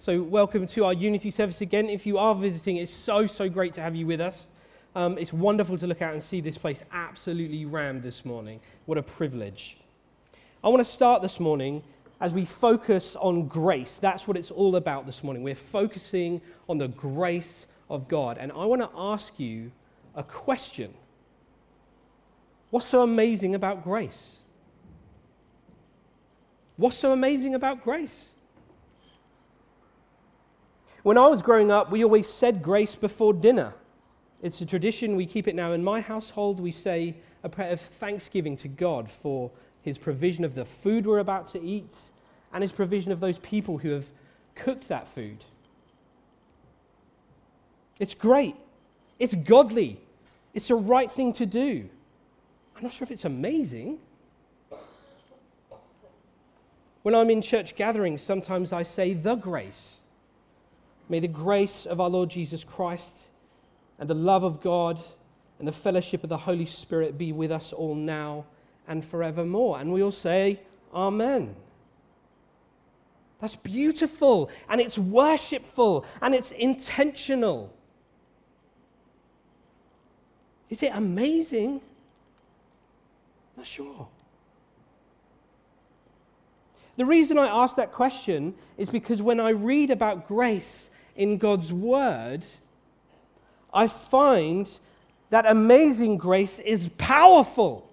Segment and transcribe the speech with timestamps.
[0.00, 1.90] So, welcome to our Unity service again.
[1.90, 4.46] If you are visiting, it's so, so great to have you with us.
[4.94, 8.60] Um, it's wonderful to look out and see this place absolutely rammed this morning.
[8.86, 9.76] What a privilege.
[10.62, 11.82] I want to start this morning
[12.20, 13.96] as we focus on grace.
[13.96, 15.42] That's what it's all about this morning.
[15.42, 18.38] We're focusing on the grace of God.
[18.38, 19.72] And I want to ask you
[20.14, 20.94] a question
[22.70, 24.36] What's so amazing about grace?
[26.76, 28.30] What's so amazing about grace?
[31.02, 33.74] When I was growing up, we always said grace before dinner.
[34.42, 36.60] It's a tradition, we keep it now in my household.
[36.60, 39.50] We say a prayer of thanksgiving to God for
[39.82, 42.10] his provision of the food we're about to eat
[42.52, 44.06] and his provision of those people who have
[44.54, 45.44] cooked that food.
[47.98, 48.56] It's great,
[49.18, 50.00] it's godly,
[50.54, 51.88] it's the right thing to do.
[52.76, 53.98] I'm not sure if it's amazing.
[57.02, 60.00] When I'm in church gatherings, sometimes I say the grace.
[61.08, 63.28] May the grace of our Lord Jesus Christ
[63.98, 65.00] and the love of God
[65.58, 68.44] and the fellowship of the Holy Spirit be with us all now
[68.86, 69.80] and forevermore.
[69.80, 70.60] And we all say,
[70.92, 71.54] Amen.
[73.40, 77.72] That's beautiful and it's worshipful and it's intentional.
[80.70, 81.80] Is it amazing?
[83.56, 84.08] Not sure.
[86.96, 91.70] The reason I ask that question is because when I read about grace in God's
[91.72, 92.46] Word,
[93.74, 94.70] I find
[95.28, 97.84] that amazing grace is powerful.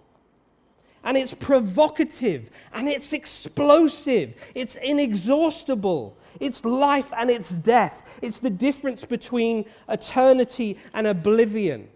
[1.04, 4.36] And it's provocative and it's explosive.
[4.56, 6.16] It's inexhaustible.
[6.40, 8.04] It's life and it's death.
[8.22, 11.90] It's the difference between eternity and oblivion.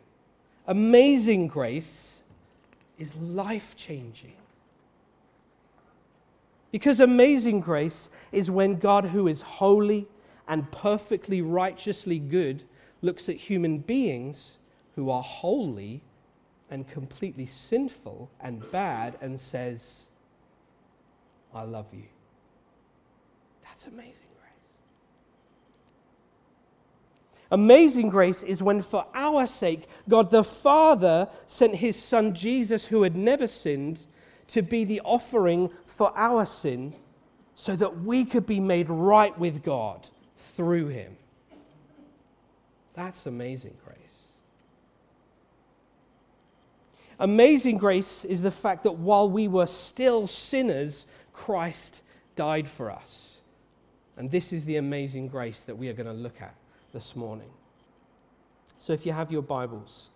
[0.68, 2.22] Amazing grace
[3.00, 4.34] is life changing.
[6.72, 10.06] Because amazing grace is when God, who is holy,
[10.50, 12.64] and perfectly righteously good
[13.02, 14.58] looks at human beings
[14.96, 16.02] who are wholly
[16.72, 20.10] and completely sinful and bad and says,
[21.54, 22.04] I love you.
[23.64, 24.52] That's amazing grace.
[27.52, 33.04] Amazing grace is when, for our sake, God the Father sent his Son Jesus, who
[33.04, 34.06] had never sinned,
[34.48, 36.96] to be the offering for our sin
[37.54, 40.08] so that we could be made right with God
[40.60, 41.16] through him.
[42.94, 44.28] That's amazing grace.
[47.18, 52.02] Amazing grace is the fact that while we were still sinners, Christ
[52.36, 53.40] died for us.
[54.18, 56.56] And this is the amazing grace that we are going to look at
[56.92, 57.52] this morning.
[58.78, 60.10] So if you have your Bibles,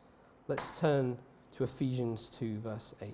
[0.49, 1.17] let's turn
[1.55, 3.13] to Ephesians 2, verse 8.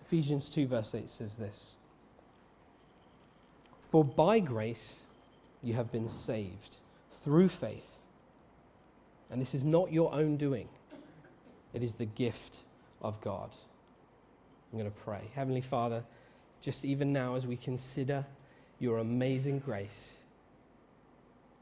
[0.00, 1.75] Ephesians 2, verse 8 says this
[3.90, 5.00] For by grace
[5.62, 6.76] you have been saved
[7.22, 7.88] through faith.
[9.30, 10.68] And this is not your own doing,
[11.74, 12.56] it is the gift
[13.02, 13.50] of God.
[14.72, 15.30] I'm going to pray.
[15.34, 16.02] Heavenly Father,
[16.60, 18.24] just even now as we consider
[18.78, 20.18] your amazing grace,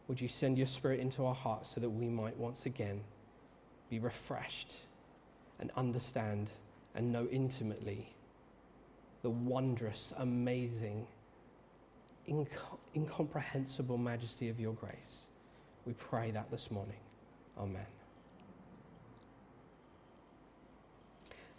[0.09, 3.01] would you send your spirit into our hearts so that we might once again
[3.91, 4.73] be refreshed
[5.61, 6.51] and understand
[6.95, 8.09] and know intimately
[9.23, 11.07] the wondrous, amazing,
[12.29, 15.27] incomprehensible majesty of your grace.
[15.85, 16.97] We pray that this morning.
[17.59, 17.87] Amen.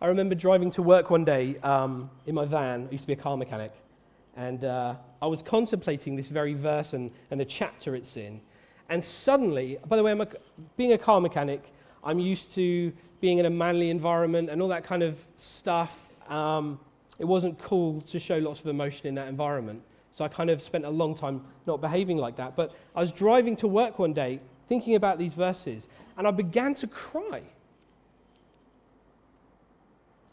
[0.01, 2.87] I remember driving to work one day um, in my van.
[2.87, 3.73] I used to be a car mechanic.
[4.35, 8.41] And uh, I was contemplating this very verse and, and the chapter it's in.
[8.89, 10.27] And suddenly, by the way, a,
[10.75, 11.71] being a car mechanic,
[12.03, 16.11] I'm used to being in a manly environment and all that kind of stuff.
[16.27, 16.79] Um,
[17.17, 19.81] it wasn't cool to show lots of emotion in that environment.
[20.15, 22.55] So I kind of spent a long time not behaving like that.
[22.55, 24.39] But I was driving to work one day
[24.69, 27.41] thinking about these verses, and I began to cry.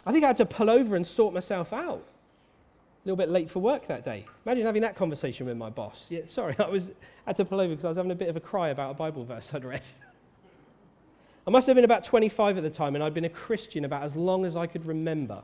[0.06, 2.04] I think I had to pull over and sort myself out.
[2.04, 4.24] A little bit late for work that day.
[4.46, 6.06] Imagine having that conversation with my boss.
[6.08, 6.92] Yeah, sorry, I was
[7.26, 8.94] had to pull over because I was having a bit of a cry about a
[8.94, 9.82] Bible verse I'd read.
[11.48, 14.04] I must have been about 25 at the time, and I'd been a Christian about
[14.04, 15.42] as long as I could remember.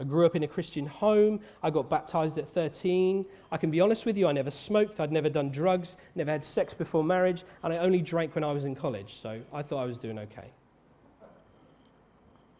[0.00, 1.40] I grew up in a Christian home.
[1.62, 3.24] I got baptized at 13.
[3.52, 4.98] I can be honest with you, I never smoked.
[4.98, 8.52] I'd never done drugs, never had sex before marriage, and I only drank when I
[8.52, 9.14] was in college.
[9.20, 10.50] So I thought I was doing okay.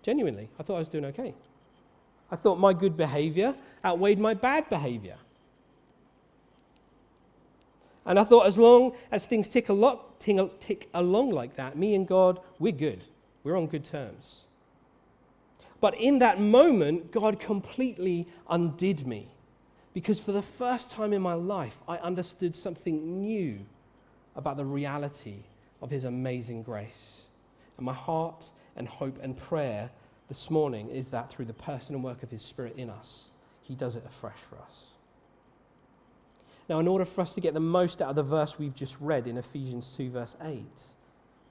[0.02, 1.34] Genuinely, I thought I was doing okay.
[2.30, 3.54] I thought my good behavior
[3.84, 5.16] outweighed my bad behavior.
[8.06, 11.94] And I thought as long as things tick, a lot, tick along like that, me
[11.94, 13.02] and God, we're good.
[13.42, 14.44] We're on good terms.
[15.84, 19.28] But in that moment, God completely undid me.
[19.92, 23.66] because for the first time in my life, I understood something new
[24.34, 25.40] about the reality
[25.82, 27.26] of His amazing grace.
[27.76, 29.90] And my heart and hope and prayer
[30.28, 33.26] this morning is that through the person and work of His Spirit in us,
[33.60, 34.86] He does it afresh for us.
[36.66, 38.96] Now, in order for us to get the most out of the verse we've just
[39.00, 40.64] read in Ephesians 2, verse 8,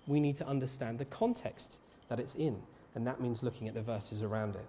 [0.07, 1.77] we need to understand the context
[2.09, 2.63] that it's in,
[2.95, 4.67] and that means looking at the verses around it.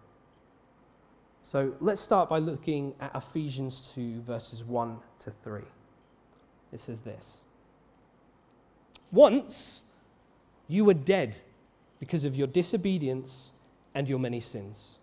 [1.42, 5.60] So let's start by looking at Ephesians 2, verses 1 to 3.
[6.72, 7.40] It says this
[9.12, 9.82] Once
[10.68, 11.36] you were dead
[12.00, 13.50] because of your disobedience
[13.94, 14.96] and your many sins.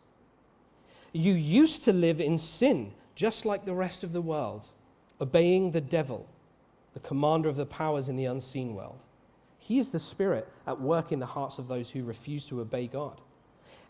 [1.14, 4.68] You used to live in sin just like the rest of the world,
[5.20, 6.28] obeying the devil,
[6.94, 9.00] the commander of the powers in the unseen world.
[9.64, 12.88] He is the spirit at work in the hearts of those who refuse to obey
[12.88, 13.22] God.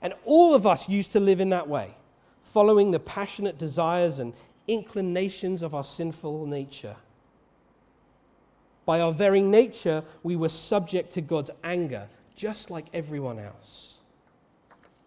[0.01, 1.95] And all of us used to live in that way,
[2.43, 4.33] following the passionate desires and
[4.67, 6.97] inclinations of our sinful nature.
[8.85, 13.93] By our very nature, we were subject to God's anger, just like everyone else.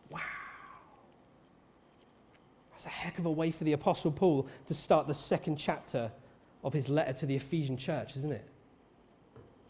[0.09, 0.21] Wow.
[2.71, 6.11] That's a heck of a way for the Apostle Paul to start the second chapter
[6.63, 8.49] of his letter to the Ephesian church, isn't it?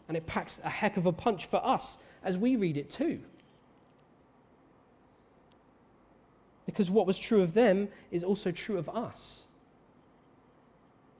[0.07, 3.19] And it packs a heck of a punch for us as we read it too.
[6.65, 9.45] Because what was true of them is also true of us.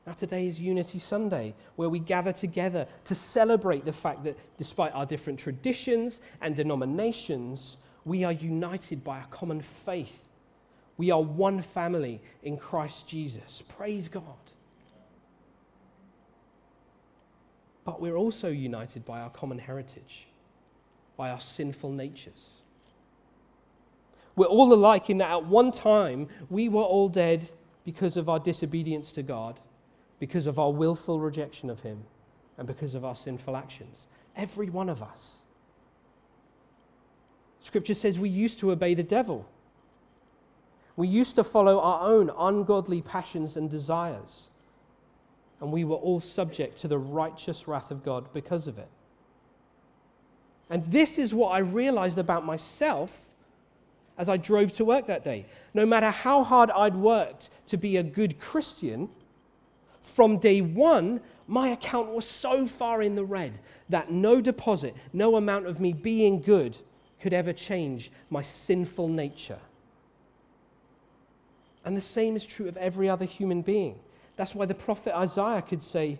[0.05, 4.93] Now, today is Unity Sunday, where we gather together to celebrate the fact that despite
[4.93, 10.29] our different traditions and denominations, we are united by a common faith.
[10.97, 13.63] We are one family in Christ Jesus.
[13.67, 14.23] Praise God.
[17.85, 20.27] But we're also united by our common heritage,
[21.15, 22.61] by our sinful natures.
[24.35, 27.47] We're all alike in that at one time we were all dead
[27.85, 29.59] because of our disobedience to God,
[30.19, 32.03] because of our willful rejection of Him,
[32.57, 34.07] and because of our sinful actions.
[34.35, 35.37] Every one of us.
[37.61, 39.47] Scripture says we used to obey the devil.
[40.95, 44.49] We used to follow our own ungodly passions and desires
[45.61, 48.89] and we were all subject to the righteous wrath of God because of it.
[50.69, 53.29] And this is what I realized about myself
[54.17, 55.45] as I drove to work that day.
[55.73, 59.09] No matter how hard I'd worked to be a good Christian,
[60.01, 63.59] from day one, my account was so far in the red
[63.89, 66.77] that no deposit, no amount of me being good
[67.19, 69.59] could ever change my sinful nature.
[71.83, 73.99] And the same is true of every other human being.
[74.35, 76.19] That's why the prophet Isaiah could say,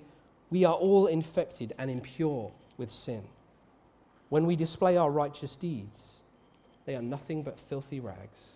[0.49, 3.23] We are all infected and impure with sin.
[4.29, 6.19] When we display our righteous deeds,
[6.85, 8.55] they are nothing but filthy rags.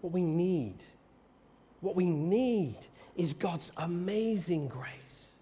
[0.00, 0.76] What we need,
[1.80, 2.78] what we need
[3.16, 5.32] is God's amazing grace.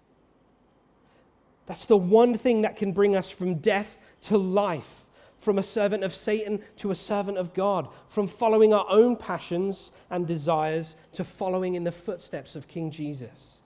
[1.67, 5.06] That's the one thing that can bring us from death to life
[5.47, 9.93] from a servant of Satan to a servant of God, from following our own passions
[10.09, 13.61] and desires to following in the footsteps of King Jesus,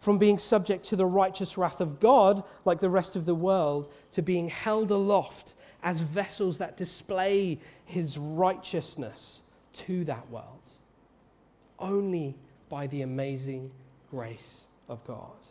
[0.00, 3.92] from being subject to the righteous wrath of God, like the rest of the world,
[4.10, 5.54] to being held aloft
[5.84, 9.42] as vessels that display his righteousness
[9.74, 10.72] to that world.
[11.78, 12.34] Only
[12.68, 13.70] by the amazing
[14.10, 15.46] grace of God.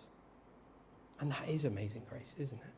[1.22, 2.76] And that is amazing grace, isn't it?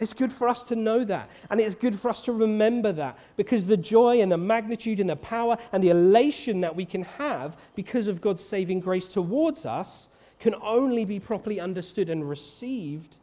[0.00, 1.28] It's good for us to know that.
[1.50, 5.10] And it's good for us to remember that because the joy and the magnitude and
[5.10, 9.66] the power and the elation that we can have because of God's saving grace towards
[9.66, 13.16] us can only be properly understood and received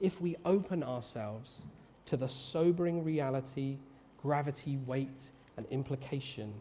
[0.00, 1.60] if we open ourselves
[2.06, 3.76] to the sobering reality,
[4.22, 6.54] gravity, weight, and implication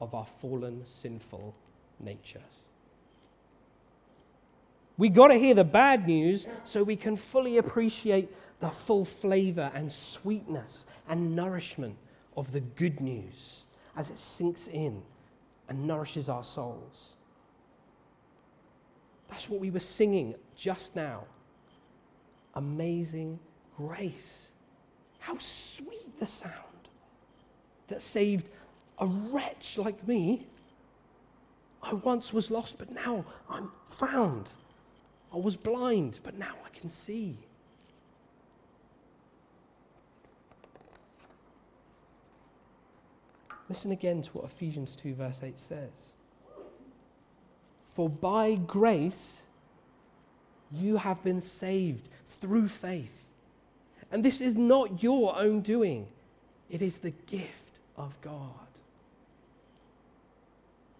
[0.00, 1.54] of our fallen, sinful
[2.00, 2.42] nature.
[4.96, 8.30] We got to hear the bad news so we can fully appreciate
[8.64, 11.94] the full flavor and sweetness and nourishment
[12.34, 15.02] of the good news as it sinks in
[15.68, 17.16] and nourishes our souls.
[19.28, 21.24] That's what we were singing just now.
[22.54, 23.38] Amazing
[23.76, 24.52] grace.
[25.18, 26.88] How sweet the sound
[27.88, 28.48] that saved
[28.98, 30.46] a wretch like me.
[31.82, 34.48] I once was lost, but now I'm found.
[35.34, 37.36] I was blind, but now I can see.
[43.68, 46.10] Listen again to what Ephesians 2, verse 8 says.
[47.94, 49.42] For by grace
[50.72, 52.08] you have been saved
[52.40, 53.32] through faith.
[54.10, 56.06] And this is not your own doing,
[56.70, 58.50] it is the gift of God.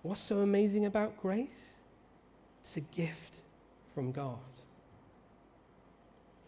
[0.02, 1.70] What's so amazing about grace?
[2.60, 3.40] It's a gift
[3.94, 4.38] from God.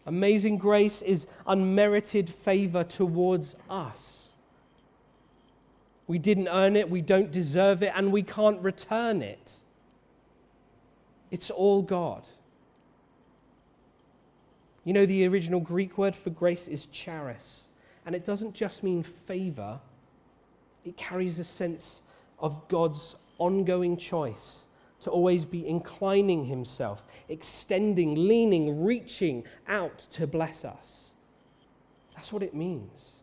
[0.05, 4.26] Amazing grace is unmerited favor towards us.
[6.07, 9.53] We didn't earn it, we don't deserve it, and we can't return it.
[11.29, 12.27] It's all God.
[14.85, 17.65] You know, the original Greek word for grace is charis,
[18.05, 19.81] and it doesn't just mean favor,
[20.85, 22.01] it carries a sense
[22.39, 24.63] of God's ongoing choice
[25.01, 31.11] to always be inclining himself, extending, leaning, reaching out to bless us.
[32.15, 33.16] That's what it means.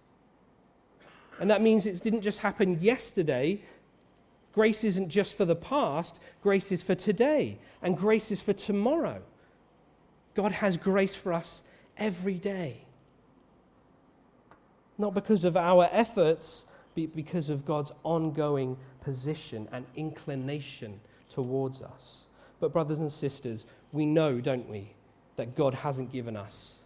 [1.41, 3.61] And that means it didn't just happen yesterday.
[4.53, 9.21] Grace isn't just for the past, grace is for today, and grace is for tomorrow.
[10.35, 11.63] God has grace for us
[11.97, 12.83] every day.
[14.97, 22.27] Not because of our efforts, but because of God's ongoing position and inclination towards us.
[22.61, 24.95] But, brothers and sisters, we know, don't we,
[25.37, 26.77] that God hasn't given us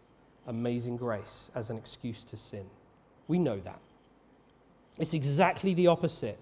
[0.47, 2.65] amazing grace as an excuse to sin.
[3.29, 3.79] We know that.
[4.99, 6.39] It's exactly the opposite.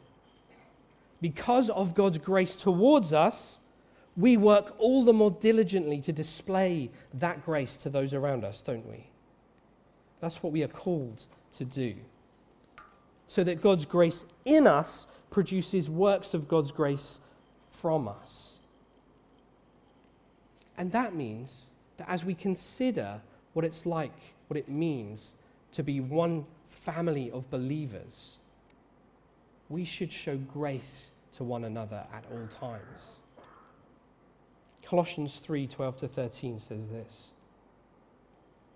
[1.21, 3.59] Because of God's grace towards us,
[4.17, 8.87] we work all the more diligently to display that grace to those around us, don't
[8.89, 9.09] we?
[10.21, 11.95] That's what we are called to do.
[13.29, 17.19] So that God's grace in us produces works of God's grace
[17.69, 18.55] from us.
[20.79, 21.67] And that means
[21.99, 23.21] that as we consider
[23.53, 25.35] what it's like, what it means
[25.73, 28.39] to be one family of believers,
[29.69, 33.17] we should show grace to one another at all times.
[34.85, 37.33] Colossians 3 12 to 13 says this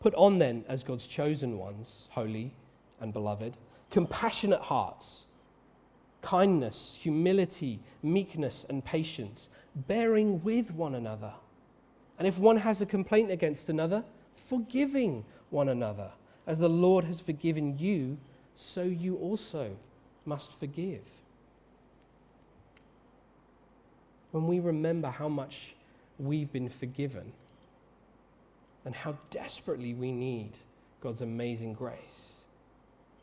[0.00, 2.54] Put on then, as God's chosen ones, holy
[3.00, 3.56] and beloved,
[3.90, 5.26] compassionate hearts
[6.22, 11.32] kindness, humility, meekness, and patience, bearing with one another.
[12.18, 14.04] And if one has a complaint against another,
[14.34, 16.10] forgiving one another.
[16.46, 18.18] As the Lord has forgiven you,
[18.54, 19.76] so you also
[20.24, 21.02] must forgive.
[24.30, 25.74] When we remember how much
[26.18, 27.32] we've been forgiven
[28.84, 30.52] and how desperately we need
[31.00, 32.38] God's amazing grace,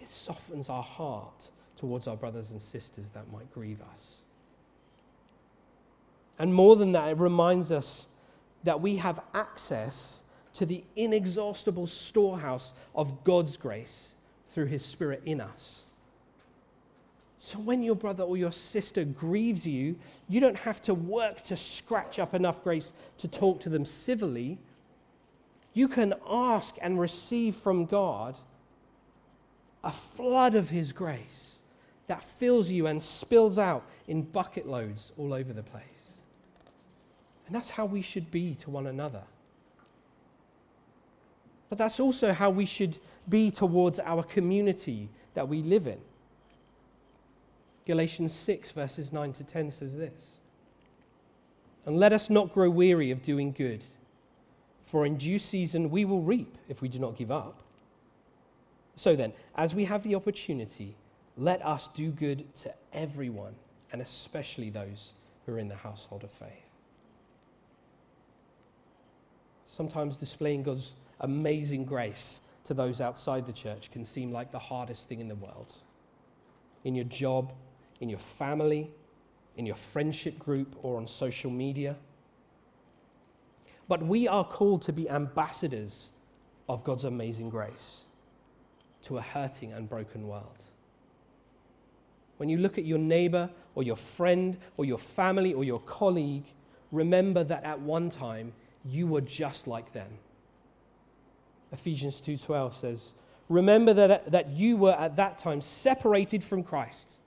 [0.01, 4.21] it softens our heart towards our brothers and sisters that might grieve us.
[6.39, 8.07] And more than that, it reminds us
[8.63, 10.21] that we have access
[10.53, 14.13] to the inexhaustible storehouse of God's grace
[14.49, 15.85] through His Spirit in us.
[17.39, 19.95] So when your brother or your sister grieves you,
[20.27, 24.57] you don't have to work to scratch up enough grace to talk to them civilly.
[25.73, 28.37] You can ask and receive from God
[29.83, 31.59] a flood of His grace
[32.07, 35.83] that fills you and spills out in bucket loads all over the place.
[37.45, 39.23] And that's how we should be to one another.
[41.69, 42.97] But that's also how we should
[43.29, 45.99] be towards our community that we live in.
[47.87, 50.31] Galatians 6, verses 9 to 10 says this
[51.85, 53.81] And let us not grow weary of doing good,
[54.85, 57.61] for in due season we will reap if we do not give up.
[58.95, 60.95] So then, as we have the opportunity,
[61.37, 63.55] let us do good to everyone,
[63.93, 65.13] and especially those
[65.45, 66.49] who are in the household of faith.
[69.65, 70.91] Sometimes displaying God's
[71.21, 75.35] amazing grace to those outside the church can seem like the hardest thing in the
[75.35, 75.73] world.
[76.83, 77.53] In your job,
[77.99, 78.91] in your family,
[79.55, 81.95] in your friendship group, or on social media.
[83.87, 86.09] But we are called to be ambassadors
[86.67, 88.05] of God's amazing grace
[89.03, 90.65] to a hurting and broken world.
[92.37, 96.45] When you look at your neighbor or your friend or your family or your colleague,
[96.91, 98.53] remember that at one time
[98.85, 100.19] you were just like them.
[101.71, 103.13] Ephesians 2:12 says,
[103.49, 107.19] "Remember that, that you were at that time separated from Christ,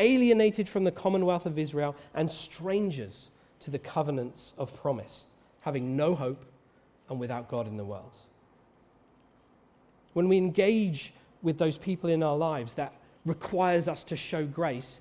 [0.00, 3.30] alienated from the commonwealth of Israel, and strangers
[3.60, 5.26] to the covenants of promise,
[5.60, 6.44] having no hope
[7.08, 8.16] and without God in the world."
[10.14, 12.92] When we engage with those people in our lives that
[13.24, 15.00] requires us to show grace,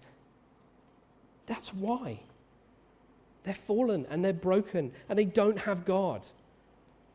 [1.46, 2.20] that's why.
[3.44, 6.28] They're fallen and they're broken and they don't have God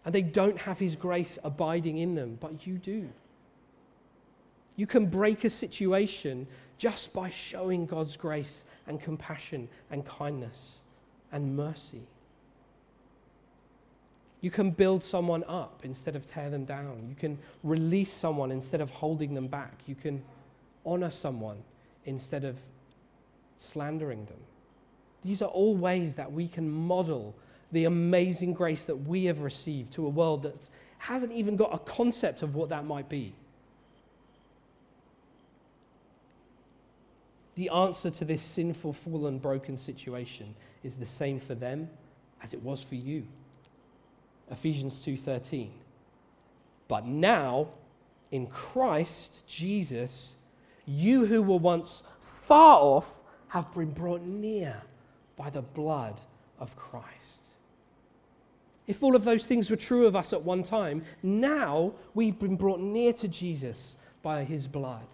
[0.05, 3.09] and they don't have His grace abiding in them, but you do.
[4.76, 6.49] You can break a situation
[6.85, 10.81] just by showing God's grace and compassion and kindness
[11.33, 12.03] and mercy.
[14.43, 17.07] You can build someone up instead of tear them down.
[17.09, 19.73] You can release someone instead of holding them back.
[19.87, 20.23] You can
[20.85, 21.57] honor someone
[22.05, 22.59] instead of
[23.57, 24.41] slandering them.
[25.23, 27.35] These are all ways that we can model
[27.73, 31.79] the amazing grace that we have received to a world that hasn't even got a
[31.79, 33.33] concept of what that might be.
[37.55, 41.89] The answer to this sinful, fallen, broken situation is the same for them
[42.43, 43.27] as it was for you.
[44.51, 45.71] Ephesians 2:13.
[46.89, 47.69] But now
[48.31, 50.35] in Christ Jesus
[50.87, 54.83] you who were once far off have been brought near
[55.37, 56.21] by the blood
[56.59, 57.45] of Christ.
[58.87, 62.57] If all of those things were true of us at one time, now we've been
[62.57, 65.07] brought near to Jesus by his blood.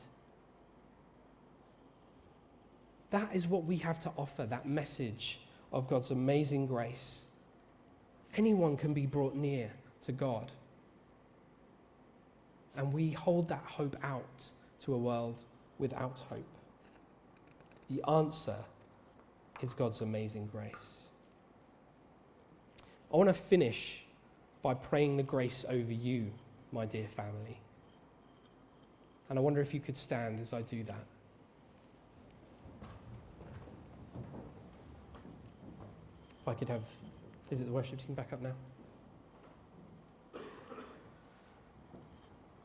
[3.11, 5.41] That is what we have to offer, that message
[5.73, 7.23] of God's amazing grace.
[8.37, 9.71] Anyone can be brought near
[10.03, 10.53] to God.
[12.77, 14.45] And we hold that hope out
[14.85, 15.41] to a world
[15.79, 16.47] without hope.
[17.91, 18.57] The answer
[19.61, 21.01] is God's amazing grace.
[23.13, 24.05] I want to finish
[24.63, 26.31] by praying the grace over you,
[26.71, 27.59] my dear family.
[29.29, 31.05] And I wonder if you could stand as I do that.
[36.51, 36.83] I could have,
[37.51, 38.51] is it the worship team back up now?
[40.35, 40.41] I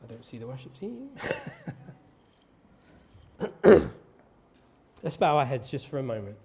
[0.08, 1.10] don't see the worship team.
[5.02, 6.36] Let's bow our heads just for a moment.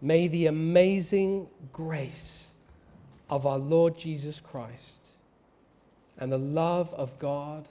[0.00, 2.48] May the amazing grace
[3.28, 5.08] of our Lord Jesus Christ
[6.16, 7.66] and the love of God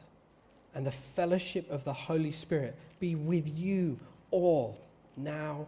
[0.74, 3.98] and the fellowship of the Holy Spirit be with you
[4.32, 4.78] all
[5.16, 5.68] now